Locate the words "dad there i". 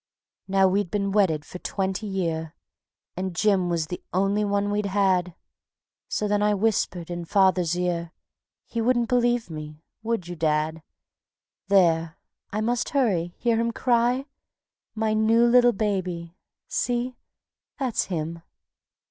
10.35-12.61